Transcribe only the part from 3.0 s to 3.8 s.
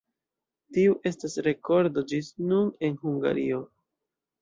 Hungario.